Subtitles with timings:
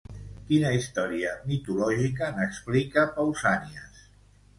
[0.45, 4.01] Quina història mitològica n'explica Pausànias?